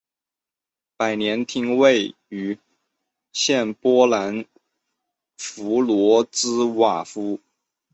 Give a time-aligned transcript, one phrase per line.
[0.97, 2.57] 百年厅位于
[3.33, 4.45] 现波兰
[5.37, 7.39] 弗罗茨瓦夫。